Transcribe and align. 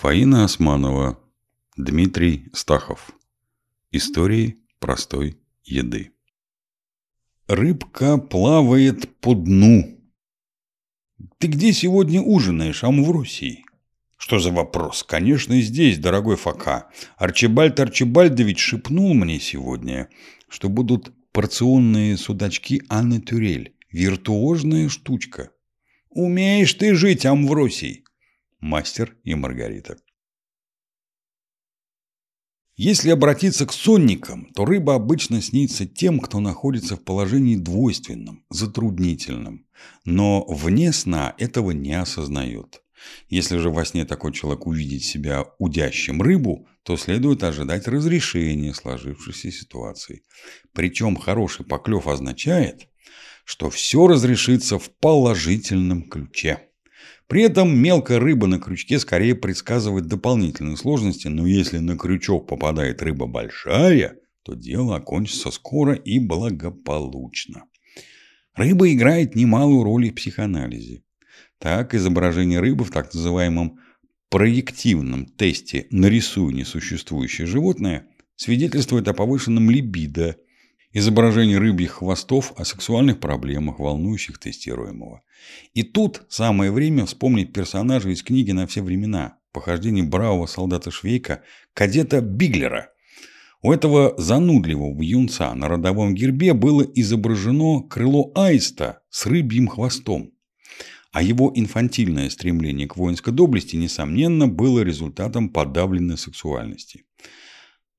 Фаина 0.00 0.44
Османова, 0.44 1.18
Дмитрий 1.76 2.50
Стахов. 2.52 3.10
Истории 3.90 4.58
простой 4.78 5.38
еды. 5.64 6.12
Рыбка 7.48 8.16
плавает 8.16 9.12
по 9.16 9.34
дну. 9.34 9.98
Ты 11.38 11.48
где 11.48 11.72
сегодня 11.72 12.22
ужинаешь, 12.22 12.84
Амвросий? 12.84 13.64
Что 14.16 14.38
за 14.38 14.52
вопрос? 14.52 15.02
Конечно, 15.02 15.60
здесь, 15.60 15.98
дорогой 15.98 16.36
Фока. 16.36 16.86
Арчибальд 17.16 17.80
Арчибальдович 17.80 18.60
шепнул 18.60 19.14
мне 19.14 19.40
сегодня, 19.40 20.10
что 20.48 20.68
будут 20.68 21.12
порционные 21.32 22.16
судачки 22.16 22.82
Анны 22.88 23.20
Тюрель. 23.20 23.74
Виртуозная 23.90 24.88
штучка. 24.88 25.50
Умеешь 26.08 26.74
ты 26.74 26.94
жить, 26.94 27.26
Амвросий. 27.26 28.04
Мастер 28.60 29.16
и 29.22 29.36
Маргарита. 29.36 29.98
Если 32.74 33.10
обратиться 33.10 33.66
к 33.66 33.72
сонникам, 33.72 34.46
то 34.54 34.64
рыба 34.64 34.96
обычно 34.96 35.40
снится 35.42 35.86
тем, 35.86 36.18
кто 36.18 36.40
находится 36.40 36.96
в 36.96 37.04
положении 37.04 37.56
двойственном, 37.56 38.44
затруднительном, 38.50 39.66
но 40.04 40.44
вне 40.44 40.92
сна 40.92 41.34
этого 41.38 41.70
не 41.70 41.92
осознает. 41.94 42.82
Если 43.28 43.58
же 43.58 43.70
во 43.70 43.84
сне 43.84 44.04
такой 44.04 44.32
человек 44.32 44.66
увидит 44.66 45.04
себя 45.04 45.46
удящим 45.58 46.20
рыбу, 46.20 46.68
то 46.82 46.96
следует 46.96 47.44
ожидать 47.44 47.86
разрешения 47.86 48.74
сложившейся 48.74 49.52
ситуации. 49.52 50.22
Причем 50.72 51.16
хороший 51.16 51.64
поклев 51.64 52.08
означает, 52.08 52.88
что 53.44 53.70
все 53.70 54.08
разрешится 54.08 54.78
в 54.78 54.90
положительном 54.98 56.08
ключе. 56.08 56.67
При 57.28 57.42
этом 57.42 57.78
мелкая 57.78 58.18
рыба 58.18 58.46
на 58.46 58.58
крючке 58.58 58.98
скорее 58.98 59.34
предсказывает 59.34 60.06
дополнительные 60.06 60.78
сложности, 60.78 61.28
но 61.28 61.46
если 61.46 61.76
на 61.76 61.96
крючок 61.98 62.48
попадает 62.48 63.02
рыба 63.02 63.26
большая, 63.26 64.16
то 64.42 64.54
дело 64.54 64.96
окончится 64.96 65.50
скоро 65.50 65.92
и 65.92 66.18
благополучно. 66.18 67.64
Рыба 68.54 68.90
играет 68.90 69.34
немалую 69.34 69.84
роль 69.84 70.10
в 70.10 70.14
психоанализе. 70.14 71.02
Так, 71.58 71.94
изображение 71.94 72.60
рыбы 72.60 72.84
в 72.84 72.90
так 72.90 73.12
называемом 73.12 73.78
проективном 74.30 75.26
тесте 75.26 75.86
«нарисуй 75.90 76.54
несуществующее 76.54 77.46
животное» 77.46 78.06
свидетельствует 78.36 79.06
о 79.06 79.12
повышенном 79.12 79.70
либидо– 79.70 80.36
изображение 80.98 81.58
рыбьих 81.58 81.92
хвостов 81.92 82.52
о 82.56 82.64
сексуальных 82.64 83.20
проблемах, 83.20 83.78
волнующих 83.78 84.38
тестируемого. 84.38 85.22
И 85.74 85.82
тут 85.82 86.22
самое 86.28 86.70
время 86.70 87.06
вспомнить 87.06 87.52
персонажа 87.52 88.10
из 88.10 88.22
книги 88.22 88.52
«На 88.52 88.66
все 88.66 88.82
времена» 88.82 89.38
похождение 89.52 90.04
бравого 90.04 90.46
солдата 90.46 90.90
Швейка, 90.90 91.42
кадета 91.74 92.20
Биглера. 92.20 92.90
У 93.60 93.72
этого 93.72 94.14
занудливого 94.16 95.02
юнца 95.02 95.52
на 95.54 95.68
родовом 95.68 96.14
гербе 96.14 96.54
было 96.54 96.82
изображено 96.82 97.82
крыло 97.88 98.30
аиста 98.34 99.00
с 99.10 99.26
рыбьим 99.26 99.66
хвостом. 99.66 100.32
А 101.10 101.22
его 101.22 101.50
инфантильное 101.54 102.30
стремление 102.30 102.86
к 102.86 102.96
воинской 102.96 103.32
доблести, 103.32 103.76
несомненно, 103.76 104.46
было 104.46 104.80
результатом 104.80 105.48
подавленной 105.48 106.18
сексуальности. 106.18 107.04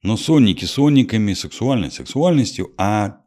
Но 0.01 0.15
сонники 0.15 0.65
сонниками, 0.65 1.33
сексуальной 1.33 1.91
сексуальностью, 1.91 2.73
а 2.77 3.21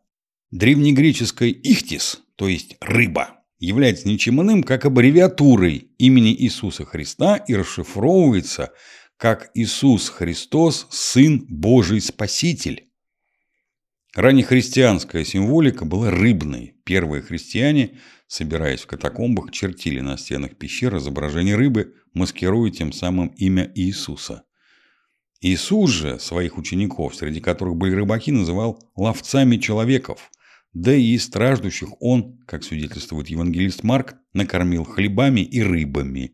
древнегреческой 0.51 1.51
«ихтис», 1.51 2.23
то 2.37 2.49
есть 2.49 2.77
«рыба», 2.81 3.43
является 3.59 4.09
ничем 4.09 4.41
иным, 4.41 4.63
как 4.63 4.85
аббревиатурой 4.85 5.91
имени 5.99 6.35
Иисуса 6.35 6.85
Христа 6.85 7.37
и 7.37 7.55
расшифровывается 7.55 8.73
как 9.17 9.51
Иисус 9.55 10.09
Христос, 10.09 10.89
Сын 10.91 11.47
Божий 11.49 12.01
Спаситель. 12.01 12.89
Раннехристианская 14.17 15.25
символика 15.25 15.85
была 15.85 16.11
рыбной. 16.11 16.75
Первые 16.85 17.23
христиане, 17.23 18.01
собираясь 18.27 18.81
в 18.81 18.87
катакомбах, 18.87 19.53
чертили 19.53 20.01
на 20.01 20.19
стенах 20.19 20.57
пещер 20.57 20.97
изображение 20.97 21.55
рыбы, 21.55 21.95
маскируя 22.15 22.71
тем 22.71 22.93
самым 22.93 23.29
имя 23.29 23.71
Иисуса. 23.75 24.43
Иисус 25.43 25.91
же 25.91 26.21
своих 26.21 26.57
учеников, 26.57 27.17
среди 27.17 27.41
которых 27.41 27.75
были 27.75 27.97
рыбаки, 27.97 28.31
называл 28.31 28.79
ловцами 28.95 29.57
человеков, 29.57 30.31
да 30.73 30.95
и 30.95 31.19
страждущих 31.19 32.01
он, 32.01 32.39
как 32.47 32.63
свидетельствует 32.63 33.29
евангелист 33.29 33.83
Марк, 33.83 34.15
накормил 34.33 34.85
хлебами 34.85 35.41
и 35.41 35.61
рыбами. 35.61 36.33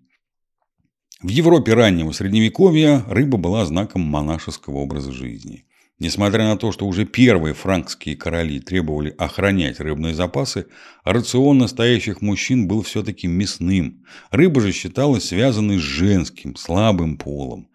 В 1.23 1.29
Европе 1.29 1.73
раннего 1.73 2.13
Средневековья 2.13 3.03
рыба 3.09 3.39
была 3.39 3.65
знаком 3.65 4.03
монашеского 4.03 4.77
образа 4.77 5.11
жизни. 5.11 5.65
Несмотря 5.99 6.45
на 6.45 6.59
то, 6.59 6.71
что 6.71 6.87
уже 6.87 7.07
первые 7.07 7.55
франкские 7.55 8.15
короли 8.15 8.61
требовали 8.61 9.15
охранять 9.19 9.81
рыбные 9.81 10.15
запасы, 10.15 10.67
рацион 11.03 11.59
настоящих 11.59 12.21
мужчин 12.21 12.69
был 12.69 12.83
все-таки 12.83 13.27
мясным. 13.27 14.05
Рыба 14.31 14.61
же 14.61 14.71
считалась 14.71 15.25
связанной 15.25 15.79
с 15.79 15.83
женским, 15.83 16.55
слабым 16.57 17.17
полом. 17.17 17.69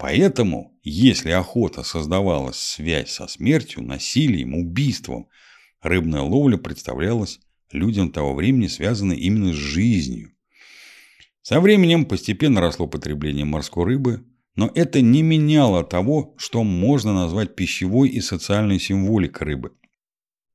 Поэтому, 0.00 0.72
если 0.82 1.30
охота 1.30 1.82
создавалась 1.82 2.56
связь 2.56 3.10
со 3.10 3.26
смертью, 3.26 3.82
насилием, 3.82 4.54
убийством, 4.54 5.28
рыбная 5.82 6.22
ловля 6.22 6.56
представлялась 6.56 7.38
людям 7.70 8.10
того 8.10 8.34
времени 8.34 8.66
связанной 8.66 9.18
именно 9.18 9.52
с 9.52 9.56
жизнью. 9.56 10.32
Со 11.42 11.60
временем 11.60 12.06
постепенно 12.06 12.62
росло 12.62 12.86
потребление 12.86 13.44
морской 13.44 13.84
рыбы, 13.84 14.24
но 14.56 14.70
это 14.74 15.02
не 15.02 15.22
меняло 15.22 15.84
того, 15.84 16.34
что 16.38 16.64
можно 16.64 17.12
назвать 17.12 17.54
пищевой 17.54 18.08
и 18.08 18.22
социальной 18.22 18.80
символикой 18.80 19.48
рыбы. 19.48 19.72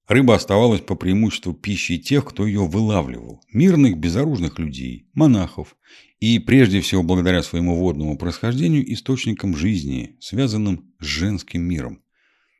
Рыба 0.07 0.35
оставалась 0.35 0.81
по 0.81 0.93
преимуществу 0.95 1.53
пищей 1.53 1.97
тех, 1.97 2.25
кто 2.25 2.45
ее 2.45 2.67
вылавливал– 2.67 3.41
мирных, 3.51 3.97
безоружных 3.97 4.59
людей, 4.59 5.09
монахов 5.13 5.75
и, 6.19 6.37
прежде 6.37 6.79
всего, 6.81 7.01
благодаря 7.01 7.41
своему 7.41 7.75
водному 7.75 8.15
происхождению, 8.15 8.91
источником 8.93 9.55
жизни, 9.55 10.15
связанным 10.19 10.93
с 10.99 11.05
женским 11.05 11.63
миром. 11.63 12.03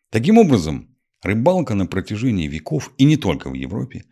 Таким 0.10 0.40
образом, 0.40 0.98
рыбалка 1.22 1.76
на 1.76 1.86
протяжении 1.86 2.48
веков, 2.48 2.92
и 2.98 3.04
не 3.04 3.16
только 3.16 3.52
в 3.52 3.54
Европе, 3.54 4.06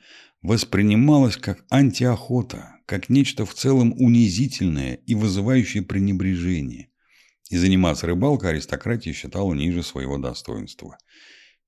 воспринималась 0.44 1.38
как 1.38 1.66
антиохота, 1.72 2.76
как 2.86 3.10
нечто 3.10 3.48
в 3.48 3.56
целом 3.56 3.94
унизительное 3.98 5.00
и 5.08 5.16
вызывающее 5.16 5.82
пренебрежение. 5.82 6.90
И 7.50 7.58
заниматься 7.58 8.06
рыбалкой 8.06 8.52
аристократия 8.52 9.12
считала 9.12 9.56
ниже 9.56 9.82
своего 9.82 10.20
достоинства– 10.20 11.00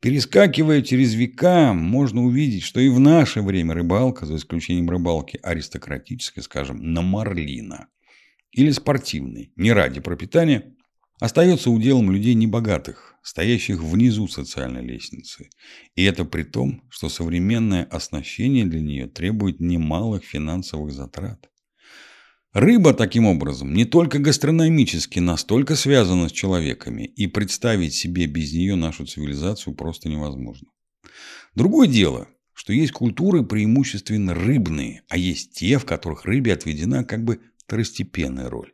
Перескакивая 0.01 0.81
через 0.81 1.13
века, 1.13 1.73
можно 1.73 2.23
увидеть, 2.23 2.63
что 2.63 2.79
и 2.79 2.89
в 2.89 2.99
наше 2.99 3.41
время 3.41 3.73
рыбалка, 3.73 4.25
за 4.25 4.35
исключением 4.35 4.89
рыбалки 4.89 5.39
аристократической, 5.41 6.43
скажем, 6.43 6.93
на 6.93 7.01
марлина, 7.01 7.87
или 8.51 8.71
спортивной, 8.71 9.51
не 9.55 9.71
ради 9.71 9.99
пропитания, 10.01 10.75
остается 11.19 11.71
уделом 11.71 12.11
людей 12.11 12.33
небогатых, 12.33 13.15
стоящих 13.23 13.81
внизу 13.81 14.27
социальной 14.27 14.83
лестницы. 14.83 15.49
И 15.95 16.03
это 16.03 16.25
при 16.25 16.43
том, 16.43 16.83
что 16.89 17.09
современное 17.09 17.83
оснащение 17.85 18.65
для 18.65 18.81
нее 18.81 19.07
требует 19.07 19.59
немалых 19.59 20.23
финансовых 20.23 20.91
затрат. 20.91 21.49
Рыба, 22.55 22.93
таким 22.93 23.25
образом, 23.25 23.73
не 23.73 23.83
только 23.83 24.17
гастрономически 24.17 25.19
настолько 25.19 25.75
связана 25.75 26.29
с 26.29 26.31
человеками, 26.31 27.03
и 27.03 27.27
представить 27.27 27.93
себе 27.93 28.27
без 28.27 28.53
нее 28.53 28.75
нашу 28.75 29.05
цивилизацию 29.05 29.75
просто 29.75 30.07
невозможно. 30.07 30.69
Другое 31.53 31.89
дело, 31.89 32.29
что 32.53 32.71
есть 32.71 32.93
культуры 32.93 33.43
преимущественно 33.43 34.33
рыбные, 34.33 35.01
а 35.09 35.17
есть 35.17 35.51
те, 35.51 35.77
в 35.77 35.83
которых 35.83 36.23
рыбе 36.23 36.53
отведена 36.53 37.03
как 37.03 37.25
бы 37.25 37.41
второстепенная 37.57 38.49
роль. 38.49 38.71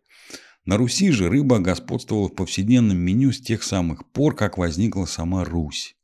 На 0.64 0.78
Руси 0.78 1.10
же 1.10 1.28
рыба 1.28 1.58
господствовала 1.58 2.28
в 2.28 2.36
повседневном 2.36 3.00
меню 3.00 3.32
с 3.32 3.42
тех 3.42 3.64
самых 3.64 4.08
пор, 4.12 4.36
как 4.36 4.60
возникла 4.60 5.06
сама 5.06 5.44
Русь. 5.44 5.96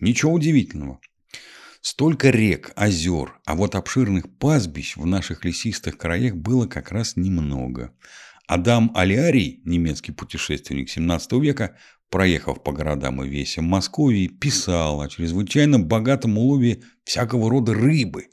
Ничего 0.00 0.32
удивительного. 0.32 1.00
Столько 1.82 2.28
рек, 2.28 2.72
озер, 2.76 3.40
а 3.46 3.54
вот 3.54 3.74
обширных 3.74 4.36
пастбищ 4.36 4.96
в 4.96 5.06
наших 5.06 5.46
лесистых 5.46 5.96
краях 5.96 6.36
было 6.36 6.66
как 6.66 6.92
раз 6.92 7.16
немного. 7.16 7.94
Адам 8.46 8.92
Алиарий, 8.94 9.62
немецкий 9.64 10.12
путешественник 10.12 10.90
17 10.90 11.32
века, 11.40 11.78
проехав 12.10 12.62
по 12.62 12.72
городам 12.72 13.22
и 13.22 13.28
весям 13.28 13.64
Москвы, 13.64 14.28
писал 14.28 15.00
о 15.00 15.08
чрезвычайно 15.08 15.78
богатом 15.78 16.36
улове 16.36 16.82
всякого 17.04 17.48
рода 17.48 17.72
рыбы, 17.72 18.26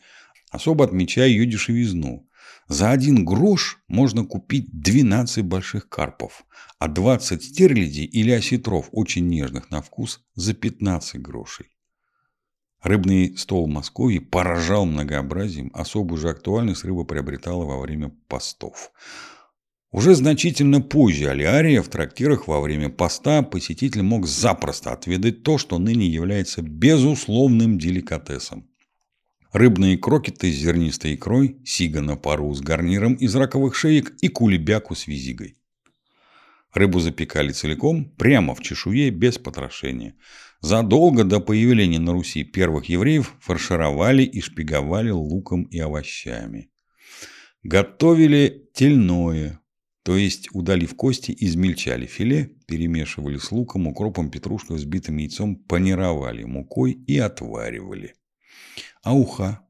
особо 0.51 0.83
отмечая 0.83 1.29
ее 1.29 1.45
дешевизну. 1.45 2.27
За 2.67 2.91
один 2.91 3.23
грош 3.23 3.79
можно 3.87 4.25
купить 4.25 4.67
12 4.73 5.45
больших 5.45 5.87
карпов, 5.87 6.43
а 6.79 6.89
20 6.89 7.41
стерлядей 7.41 8.03
или 8.03 8.31
осетров, 8.31 8.89
очень 8.91 9.29
нежных 9.29 9.71
на 9.71 9.81
вкус, 9.81 10.21
за 10.35 10.53
15 10.53 11.21
грошей. 11.21 11.67
Рыбный 12.87 13.35
стол 13.35 13.67
Москвы 13.67 14.21
поражал 14.21 14.85
многообразием, 14.85 15.71
особую 15.73 16.21
же 16.21 16.29
актуальность 16.29 16.85
рыба 16.85 17.03
приобретала 17.03 17.65
во 17.65 17.81
время 17.81 18.13
постов. 18.29 18.93
Уже 19.91 20.15
значительно 20.15 20.79
позже 20.79 21.29
Алиария 21.29 21.81
в 21.81 21.89
трактирах 21.89 22.47
во 22.47 22.61
время 22.61 22.87
поста 22.87 23.41
посетитель 23.41 24.03
мог 24.03 24.25
запросто 24.25 24.93
отведать 24.93 25.43
то, 25.43 25.57
что 25.57 25.79
ныне 25.79 26.07
является 26.07 26.61
безусловным 26.61 27.77
деликатесом. 27.77 28.69
Рыбные 29.51 29.97
крокеты 29.97 30.49
с 30.49 30.55
зернистой 30.55 31.15
икрой, 31.15 31.57
сига 31.65 31.99
на 31.99 32.15
пару 32.15 32.53
с 32.53 32.61
гарниром 32.61 33.15
из 33.15 33.35
раковых 33.35 33.75
шеек 33.75 34.15
и 34.21 34.29
кулебяку 34.29 34.95
с 34.95 35.07
визигой. 35.07 35.57
Рыбу 36.73 37.01
запекали 37.01 37.51
целиком, 37.51 38.05
прямо 38.05 38.53
в 38.55 38.61
чешуе, 38.61 39.09
без 39.09 39.37
потрошения. 39.37 40.15
Задолго 40.61 41.23
до 41.23 41.39
появления 41.39 41.99
на 41.99 42.13
Руси 42.13 42.43
первых 42.43 42.85
евреев 42.85 43.35
фаршировали 43.39 44.23
и 44.23 44.41
шпиговали 44.41 45.11
луком 45.11 45.63
и 45.63 45.79
овощами. 45.79 46.69
Готовили 47.63 48.69
тельное, 48.73 49.59
то 50.03 50.15
есть, 50.15 50.47
удалив 50.53 50.95
кости, 50.95 51.35
измельчали 51.37 52.05
филе, 52.05 52.55
перемешивали 52.65 53.37
с 53.37 53.51
луком, 53.51 53.87
укропом, 53.87 54.31
петрушкой, 54.31 54.77
взбитым 54.77 55.17
яйцом, 55.17 55.57
панировали 55.57 56.43
мукой 56.43 56.93
и 56.93 57.19
отваривали. 57.19 58.15
А 59.03 59.13
уха? 59.13 59.61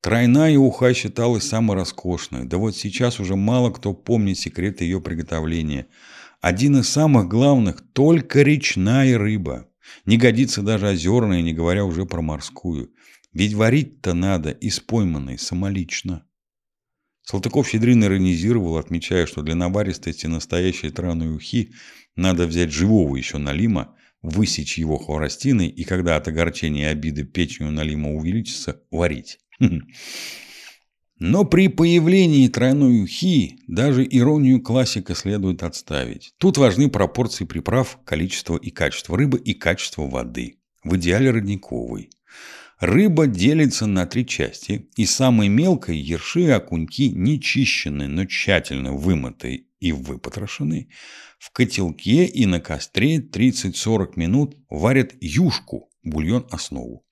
Тройная 0.00 0.56
уха 0.58 0.94
считалась 0.94 1.44
самой 1.44 1.76
роскошной, 1.76 2.44
да 2.44 2.58
вот 2.58 2.76
сейчас 2.76 3.20
уже 3.20 3.36
мало 3.36 3.70
кто 3.70 3.92
помнит 3.92 4.38
секрет 4.38 4.80
ее 4.80 5.00
приготовления. 5.00 5.86
Один 6.40 6.78
из 6.78 6.88
самых 6.88 7.28
главных– 7.28 7.82
только 7.92 8.42
речная 8.42 9.18
рыба. 9.18 9.68
Не 10.04 10.16
годится 10.16 10.62
даже 10.62 10.88
озерная, 10.88 11.42
не 11.42 11.52
говоря 11.52 11.84
уже 11.84 12.06
про 12.06 12.22
морскую. 12.22 12.92
Ведь 13.32 13.54
варить-то 13.54 14.14
надо 14.14 14.50
из 14.50 14.80
пойманной 14.80 15.38
самолично. 15.38 16.26
Салтыков-Щедрин 17.22 18.04
иронизировал, 18.04 18.78
отмечая, 18.78 19.26
что 19.26 19.42
для 19.42 19.54
наваристости 19.54 20.26
настоящей 20.26 20.90
траной 20.90 21.34
ухи 21.34 21.72
надо 22.14 22.46
взять 22.46 22.70
живого 22.70 23.16
еще 23.16 23.38
налима, 23.38 23.96
высечь 24.22 24.78
его 24.78 24.96
хворостиной 24.96 25.68
и 25.68 25.84
когда 25.84 26.16
от 26.16 26.28
огорчения 26.28 26.88
и 26.88 26.92
обиды 26.92 27.24
печень 27.24 27.66
у 27.66 27.70
налима 27.70 28.14
увеличится, 28.14 28.80
варить. 28.90 29.38
Но 31.18 31.44
при 31.44 31.68
появлении 31.68 32.46
тройной 32.48 33.02
ухи 33.02 33.58
даже 33.66 34.06
иронию 34.08 34.60
классика 34.60 35.14
следует 35.14 35.62
отставить. 35.62 36.34
Тут 36.36 36.58
важны 36.58 36.90
пропорции 36.90 37.44
приправ, 37.44 37.98
количество 38.04 38.56
и 38.56 38.70
качество 38.70 39.16
рыбы 39.16 39.38
и 39.38 39.54
качество 39.54 40.06
воды. 40.06 40.58
В 40.84 40.96
идеале 40.96 41.30
родниковой. 41.30 42.10
Рыба 42.80 43.26
делится 43.26 43.86
на 43.86 44.04
три 44.04 44.26
части, 44.26 44.90
и 44.96 45.06
самой 45.06 45.48
мелкой 45.48 45.96
ерши 45.96 46.42
и 46.42 46.48
окуньки 46.48 47.08
нечищенные, 47.08 48.08
но 48.08 48.26
тщательно 48.26 48.92
вымытые 48.92 49.64
и 49.80 49.92
выпотрошенные, 49.92 50.88
в 51.38 51.50
котелке 51.52 52.26
и 52.26 52.44
на 52.44 52.60
костре 52.60 53.18
30-40 53.18 54.12
минут 54.16 54.56
варят 54.68 55.14
юшку, 55.20 55.88
бульон-основу. 56.02 57.06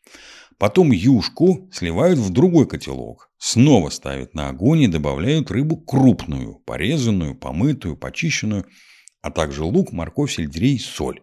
Потом 0.58 0.92
юшку 0.92 1.68
сливают 1.72 2.18
в 2.18 2.30
другой 2.30 2.66
котелок, 2.66 3.30
снова 3.38 3.90
ставят 3.90 4.34
на 4.34 4.48
огонь 4.48 4.82
и 4.82 4.88
добавляют 4.88 5.50
рыбу 5.50 5.76
крупную, 5.76 6.56
порезанную, 6.64 7.34
помытую, 7.34 7.96
почищенную, 7.96 8.66
а 9.20 9.30
также 9.30 9.64
лук, 9.64 9.92
морковь, 9.92 10.34
сельдерей, 10.34 10.78
соль. 10.78 11.22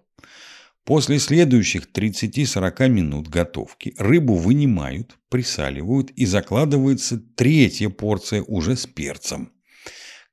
После 0.83 1.19
следующих 1.19 1.89
30-40 1.93 2.89
минут 2.89 3.27
готовки 3.27 3.93
рыбу 3.97 4.35
вынимают, 4.35 5.17
присаливают 5.29 6.09
и 6.11 6.25
закладывается 6.25 7.17
третья 7.17 7.89
порция 7.89 8.41
уже 8.41 8.75
с 8.75 8.87
перцем. 8.87 9.53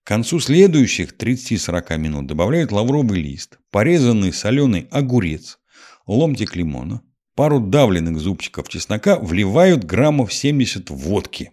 К 0.02 0.08
концу 0.08 0.40
следующих 0.40 1.16
30-40 1.18 1.98
минут 1.98 2.26
добавляют 2.26 2.72
лавровый 2.72 3.20
лист, 3.20 3.58
порезанный 3.70 4.32
соленый 4.32 4.88
огурец, 4.90 5.58
ломтик 6.06 6.56
лимона, 6.56 7.02
пару 7.38 7.60
давленных 7.60 8.18
зубчиков 8.18 8.68
чеснока, 8.68 9.16
вливают 9.16 9.84
граммов 9.84 10.32
70 10.32 10.90
водки. 10.90 11.52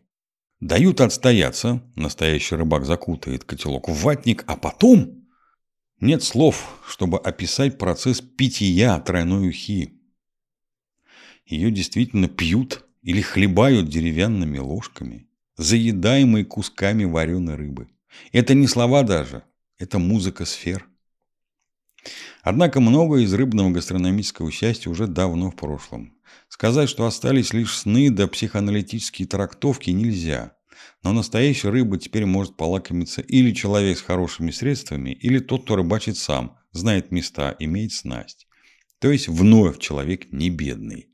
Дают 0.60 1.00
отстояться, 1.00 1.84
настоящий 1.96 2.56
рыбак 2.56 2.86
закутает 2.86 3.44
котелок 3.44 3.88
в 3.88 3.94
ватник, 3.94 4.44
а 4.48 4.56
потом 4.56 5.28
нет 6.00 6.24
слов, 6.24 6.82
чтобы 6.88 7.20
описать 7.20 7.78
процесс 7.78 8.20
питья 8.20 9.00
тройной 9.00 9.50
ухи. 9.50 10.02
Ее 11.46 11.70
действительно 11.70 12.30
пьют 12.30 12.84
или 13.04 13.22
хлебают 13.22 13.88
деревянными 13.88 14.58
ложками, 14.58 15.28
заедаемые 15.56 16.46
кусками 16.46 17.04
вареной 17.04 17.54
рыбы. 17.54 17.90
Это 18.32 18.56
не 18.56 18.66
слова 18.66 19.04
даже, 19.04 19.44
это 19.78 20.00
музыка 20.00 20.46
сфер. 20.46 20.88
Однако 22.42 22.80
многое 22.80 23.24
из 23.24 23.34
рыбного 23.34 23.72
гастрономического 23.72 24.52
счастья 24.52 24.90
уже 24.90 25.08
давно 25.08 25.52
в 25.52 25.56
прошлом. 25.56 26.14
Сказать, 26.48 26.90
что 26.90 27.06
остались 27.06 27.54
лишь 27.54 27.76
сны 27.76 28.10
да 28.10 28.28
психоаналитические 28.28 29.28
трактовки 29.28 29.90
нельзя. 29.90 30.54
Но 31.04 31.14
настоящей 31.14 31.70
рыбы 31.70 31.98
теперь 31.98 32.26
может 32.26 32.58
полакомиться 32.58 33.22
или 33.22 33.52
человек 33.52 33.98
с 33.98 34.02
хорошими 34.02 34.52
средствами, 34.52 35.12
или 35.12 35.40
тот, 35.40 35.64
кто 35.64 35.76
рыбачит 35.76 36.18
сам, 36.18 36.58
знает 36.72 37.12
места, 37.12 37.56
имеет 37.60 37.94
снасть. 37.94 38.48
То 39.00 39.12
есть 39.12 39.28
вновь 39.28 39.80
человек 39.80 40.32
не 40.32 40.50
бедный. 40.50 41.10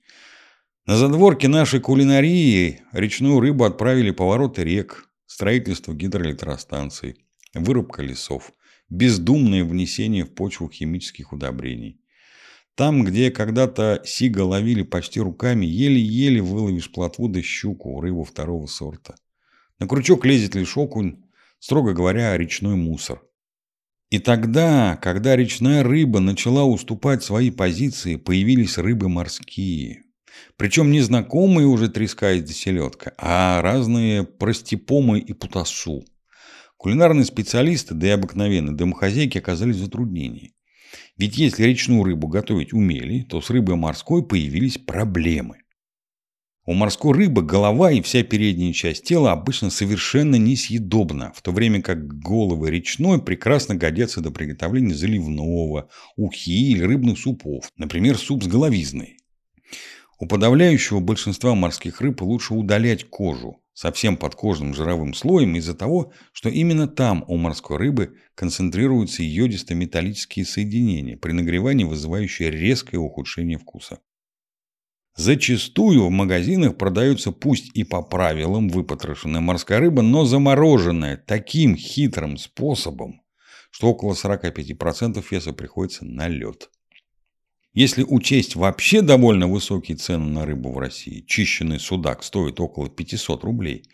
На 0.85 0.97
задворке 0.97 1.47
нашей 1.47 1.79
кулинарии 1.79 2.81
речную 2.91 3.39
рыбу 3.39 3.65
отправили 3.65 4.11
повороты 4.11 4.63
рек, 4.63 5.09
строительство 5.25 5.93
гидроэлектростанций, 5.93 7.15
вырубка 7.53 8.01
лесов, 8.01 8.51
бездумное 8.91 9.63
внесение 9.63 10.25
в 10.25 10.33
почву 10.35 10.69
химических 10.69 11.33
удобрений. 11.33 11.99
Там, 12.75 13.03
где 13.03 13.31
когда-то 13.31 14.01
сига 14.05 14.41
ловили 14.41 14.83
почти 14.83 15.19
руками, 15.19 15.65
еле-еле 15.65 16.41
выловишь 16.41 16.91
плотву 16.91 17.27
да 17.27 17.41
щуку, 17.41 17.99
рыбу 17.99 18.23
второго 18.23 18.67
сорта. 18.67 19.15
На 19.79 19.87
крючок 19.87 20.25
лезет 20.25 20.55
лишь 20.55 20.77
окунь, 20.77 21.23
строго 21.59 21.93
говоря, 21.93 22.37
речной 22.37 22.75
мусор. 22.75 23.21
И 24.09 24.19
тогда, 24.19 24.97
когда 25.01 25.35
речная 25.37 25.83
рыба 25.83 26.19
начала 26.19 26.65
уступать 26.65 27.23
свои 27.23 27.49
позиции, 27.49 28.17
появились 28.17 28.77
рыбы 28.77 29.07
морские. 29.07 30.03
Причем 30.57 30.91
не 30.91 31.01
знакомые 31.01 31.67
уже 31.67 31.89
треска 31.89 32.33
и 32.33 32.45
селедка, 32.45 33.13
а 33.17 33.61
разные 33.61 34.23
простипомы 34.23 35.19
и 35.19 35.33
путасу. 35.33 36.03
Кулинарные 36.81 37.25
специалисты, 37.25 37.93
да 37.93 38.07
и 38.07 38.09
обыкновенные 38.09 38.75
домохозяйки 38.75 39.37
оказались 39.37 39.75
в 39.75 39.83
затруднении. 39.83 40.55
Ведь 41.15 41.37
если 41.37 41.65
речную 41.65 42.03
рыбу 42.03 42.27
готовить 42.27 42.73
умели, 42.73 43.21
то 43.21 43.39
с 43.39 43.51
рыбой 43.51 43.75
морской 43.75 44.25
появились 44.25 44.79
проблемы. 44.79 45.57
У 46.65 46.73
морской 46.73 47.13
рыбы 47.13 47.43
голова 47.43 47.91
и 47.91 48.01
вся 48.01 48.23
передняя 48.23 48.73
часть 48.73 49.03
тела 49.03 49.31
обычно 49.31 49.69
совершенно 49.69 50.37
несъедобна, 50.37 51.31
в 51.35 51.43
то 51.43 51.51
время 51.51 51.83
как 51.83 52.07
головы 52.07 52.71
речной 52.71 53.21
прекрасно 53.21 53.75
годятся 53.75 54.21
до 54.21 54.31
приготовления 54.31 54.95
заливного, 54.95 55.87
ухи 56.15 56.71
или 56.71 56.81
рыбных 56.81 57.19
супов, 57.19 57.71
например, 57.77 58.17
суп 58.17 58.43
с 58.43 58.47
головизной. 58.47 59.17
У 60.17 60.25
подавляющего 60.25 60.99
большинства 60.99 61.53
морских 61.53 62.01
рыб 62.01 62.23
лучше 62.23 62.55
удалять 62.55 63.03
кожу, 63.03 63.60
совсем 63.73 64.17
под 64.17 64.35
кожным 64.35 64.73
жировым 64.73 65.13
слоем 65.13 65.55
из-за 65.55 65.73
того, 65.73 66.11
что 66.33 66.49
именно 66.49 66.87
там 66.87 67.23
у 67.27 67.37
морской 67.37 67.77
рыбы 67.77 68.15
концентрируются 68.35 69.23
йодисто-металлические 69.23 70.45
соединения, 70.45 71.17
при 71.17 71.31
нагревании 71.31 71.85
вызывающие 71.85 72.51
резкое 72.51 72.97
ухудшение 72.97 73.57
вкуса. 73.57 73.99
Зачастую 75.15 76.05
в 76.05 76.09
магазинах 76.09 76.77
продаются 76.77 77.31
пусть 77.31 77.75
и 77.75 77.83
по 77.83 78.01
правилам 78.01 78.69
выпотрошенная 78.69 79.41
морская 79.41 79.79
рыба, 79.79 80.01
но 80.01 80.23
замороженная 80.23 81.17
таким 81.17 81.75
хитрым 81.75 82.37
способом, 82.37 83.21
что 83.71 83.87
около 83.87 84.13
45% 84.13 85.23
веса 85.29 85.51
приходится 85.51 86.05
на 86.05 86.27
лед. 86.27 86.69
Если 87.73 88.03
учесть 88.03 88.55
вообще 88.55 89.01
довольно 89.01 89.47
высокие 89.47 89.95
цены 89.95 90.25
на 90.25 90.45
рыбу 90.45 90.73
в 90.73 90.77
России, 90.77 91.23
чищенный 91.25 91.79
судак 91.79 92.23
стоит 92.23 92.59
около 92.59 92.89
500 92.89 93.45
рублей, 93.45 93.85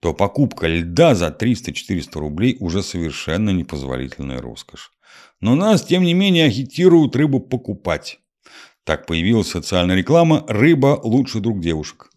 то 0.00 0.14
покупка 0.14 0.68
льда 0.68 1.16
за 1.16 1.28
300-400 1.28 2.18
рублей 2.20 2.56
уже 2.60 2.82
совершенно 2.82 3.50
непозволительная 3.50 4.40
роскошь. 4.40 4.92
Но 5.40 5.56
нас, 5.56 5.84
тем 5.84 6.04
не 6.04 6.14
менее, 6.14 6.44
агитируют 6.44 7.16
рыбу 7.16 7.40
покупать. 7.40 8.20
Так 8.84 9.06
появилась 9.06 9.48
социальная 9.48 9.96
реклама 9.96 10.44
«Рыба– 10.46 11.00
лучший 11.02 11.40
друг 11.40 11.60
девушек». 11.60 12.10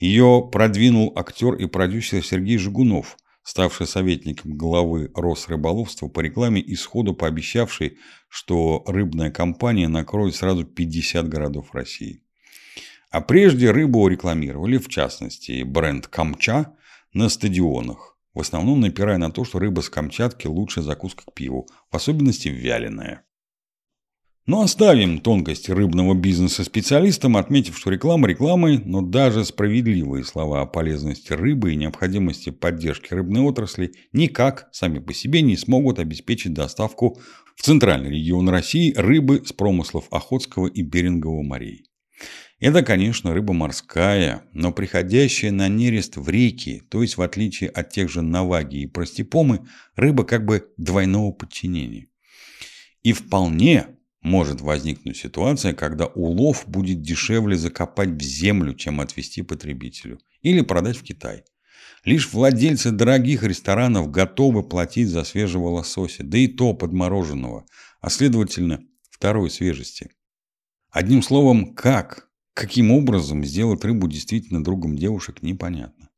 Ее 0.00 0.48
продвинул 0.50 1.12
актер 1.16 1.54
и 1.54 1.66
продюсер 1.66 2.24
Сергей 2.24 2.58
Жигунов, 2.58 3.16
ставший 3.48 3.86
советником 3.86 4.58
главы 4.58 5.10
Росрыболовства 5.14 6.08
по 6.08 6.20
рекламе 6.20 6.60
и 6.60 6.76
сходу 6.76 7.14
пообещавший, 7.14 7.96
что 8.28 8.84
рыбная 8.86 9.30
компания 9.30 9.88
накроет 9.88 10.36
сразу 10.36 10.64
50 10.64 11.26
городов 11.30 11.72
России. 11.72 12.22
А 13.10 13.22
прежде 13.22 13.70
рыбу 13.70 14.06
рекламировали, 14.06 14.76
в 14.76 14.88
частности, 14.88 15.62
бренд 15.62 16.08
«Камча» 16.08 16.74
на 17.14 17.30
стадионах. 17.30 18.18
в 18.34 18.40
основном 18.40 18.82
напирая 18.82 19.16
на 19.16 19.30
то, 19.30 19.44
что 19.44 19.58
рыба 19.58 19.80
с 19.80 19.88
Камчатки 19.88 20.46
лучшая 20.46 20.84
закуска 20.84 21.24
к 21.24 21.32
пиву, 21.32 21.66
в 21.90 21.96
особенности 21.96 22.48
вяленая. 22.48 23.24
Но 24.48 24.62
оставим 24.62 25.20
тонкости 25.20 25.70
рыбного 25.70 26.14
бизнеса 26.14 26.64
специалистам, 26.64 27.36
отметив, 27.36 27.76
что 27.76 27.90
реклама 27.90 28.28
рекламой, 28.28 28.78
но 28.82 29.02
даже 29.02 29.44
справедливые 29.44 30.24
слова 30.24 30.62
о 30.62 30.66
полезности 30.66 31.34
рыбы 31.34 31.74
и 31.74 31.76
необходимости 31.76 32.48
поддержки 32.48 33.12
рыбной 33.12 33.42
отрасли 33.42 33.92
никак 34.14 34.70
сами 34.72 35.00
по 35.00 35.12
себе 35.12 35.42
не 35.42 35.58
смогут 35.58 35.98
обеспечить 35.98 36.54
доставку 36.54 37.20
в 37.56 37.62
центральный 37.62 38.08
регион 38.08 38.48
России 38.48 38.94
рыбы 38.96 39.42
с 39.44 39.52
промыслов 39.52 40.06
Охотского 40.10 40.66
и 40.66 40.80
Берингового 40.80 41.42
морей. 41.42 41.84
Это, 42.58 42.82
конечно, 42.82 43.34
рыба 43.34 43.52
морская, 43.52 44.44
но 44.54 44.72
приходящая 44.72 45.52
на 45.52 45.68
нерест 45.68 46.16
в 46.16 46.26
реки, 46.26 46.80
то 46.88 47.02
есть 47.02 47.18
в 47.18 47.22
отличие 47.22 47.68
от 47.68 47.90
тех 47.90 48.08
же 48.08 48.22
наваги 48.22 48.78
и 48.78 48.86
простепомы, 48.86 49.68
рыба 49.94 50.24
как 50.24 50.46
бы 50.46 50.72
двойного 50.78 51.32
подчинения. 51.32 52.06
И 53.02 53.12
вполне 53.12 53.97
может 54.20 54.60
возникнуть 54.60 55.16
ситуация, 55.16 55.72
когда 55.74 56.06
улов 56.06 56.64
будет 56.66 57.02
дешевле 57.02 57.56
закопать 57.56 58.10
в 58.10 58.22
землю, 58.22 58.74
чем 58.74 59.00
отвезти 59.00 59.42
потребителю. 59.42 60.20
Или 60.42 60.60
продать 60.60 60.96
в 60.96 61.02
Китай. 61.02 61.44
Лишь 62.04 62.32
владельцы 62.32 62.90
дорогих 62.90 63.42
ресторанов 63.42 64.10
готовы 64.10 64.62
платить 64.62 65.08
за 65.08 65.24
свежего 65.24 65.68
лосося, 65.68 66.22
да 66.24 66.38
и 66.38 66.46
то 66.46 66.72
подмороженного, 66.74 67.66
а 68.00 68.10
следовательно 68.10 68.80
второй 69.10 69.50
свежести. 69.50 70.10
Одним 70.90 71.22
словом, 71.22 71.74
как, 71.74 72.28
каким 72.54 72.90
образом 72.90 73.44
сделать 73.44 73.84
рыбу 73.84 74.08
действительно 74.08 74.62
другом 74.62 74.96
девушек, 74.96 75.42
непонятно. 75.42 76.08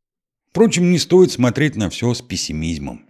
Впрочем, 0.50 0.90
не 0.90 0.98
стоит 0.98 1.32
смотреть 1.32 1.76
на 1.76 1.90
все 1.90 2.12
с 2.12 2.22
пессимизмом. 2.22 3.06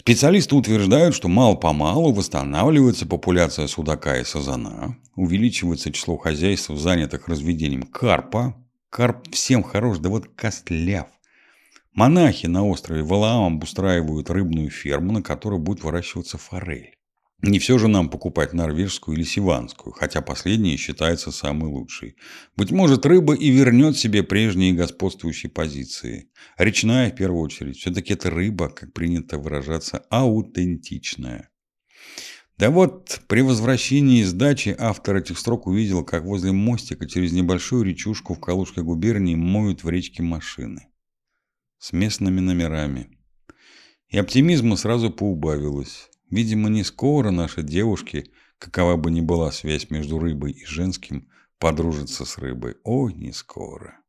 Специалисты 0.00 0.54
утверждают, 0.54 1.14
что 1.14 1.28
мало-помалу 1.28 2.12
восстанавливается 2.12 3.04
популяция 3.04 3.66
судака 3.66 4.16
и 4.18 4.24
сазана, 4.24 4.96
увеличивается 5.16 5.92
число 5.92 6.16
хозяйств, 6.16 6.70
занятых 6.70 7.28
разведением 7.28 7.82
карпа. 7.82 8.54
Карп 8.90 9.28
всем 9.32 9.62
хорош, 9.62 9.98
да 9.98 10.08
вот 10.08 10.28
костляв. 10.34 11.08
Монахи 11.92 12.46
на 12.46 12.64
острове 12.64 13.02
Валаам 13.02 13.56
обустраивают 13.56 14.30
рыбную 14.30 14.70
ферму, 14.70 15.12
на 15.12 15.22
которой 15.22 15.58
будет 15.58 15.82
выращиваться 15.82 16.38
форель. 16.38 16.97
Не 17.40 17.60
все 17.60 17.78
же 17.78 17.86
нам 17.86 18.10
покупать 18.10 18.52
норвежскую 18.52 19.16
или 19.16 19.22
сиванскую, 19.22 19.92
хотя 19.92 20.22
последняя 20.22 20.76
считается 20.76 21.30
самой 21.30 21.70
лучшей. 21.70 22.16
Быть 22.56 22.72
может, 22.72 23.06
рыба 23.06 23.34
и 23.34 23.48
вернет 23.50 23.96
себе 23.96 24.24
прежние 24.24 24.72
господствующие 24.72 25.48
позиции. 25.48 26.30
Речная, 26.56 27.12
в 27.12 27.14
первую 27.14 27.42
очередь. 27.42 27.76
Все-таки 27.76 28.14
это 28.14 28.30
рыба, 28.30 28.70
как 28.70 28.92
принято 28.92 29.38
выражаться, 29.38 29.98
аутентичная. 30.10 31.50
Да 32.56 32.70
вот, 32.70 33.20
при 33.28 33.42
возвращении 33.42 34.22
из 34.22 34.32
дачи 34.32 34.74
автор 34.76 35.18
этих 35.18 35.38
строк 35.38 35.68
увидел, 35.68 36.04
как 36.04 36.24
возле 36.24 36.50
мостика 36.50 37.08
через 37.08 37.30
небольшую 37.30 37.84
речушку 37.84 38.34
в 38.34 38.40
Калужской 38.40 38.82
губернии 38.82 39.36
моют 39.36 39.84
в 39.84 39.88
речке 39.88 40.24
машины. 40.24 40.88
С 41.78 41.92
местными 41.92 42.40
номерами. 42.40 43.16
И 44.08 44.18
оптимизма 44.18 44.76
сразу 44.76 45.10
поубавилось. 45.10 46.07
Видимо, 46.30 46.68
не 46.68 46.84
скоро 46.84 47.30
наши 47.30 47.62
девушки, 47.62 48.30
какова 48.58 48.96
бы 48.96 49.10
ни 49.10 49.20
была 49.20 49.50
связь 49.50 49.90
между 49.90 50.18
рыбой 50.18 50.52
и 50.52 50.64
женским, 50.64 51.28
подружатся 51.58 52.24
с 52.24 52.38
рыбой. 52.38 52.76
Ой, 52.84 53.14
не 53.14 53.32
скоро. 53.32 54.00